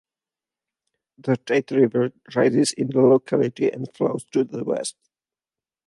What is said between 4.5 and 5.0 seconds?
west.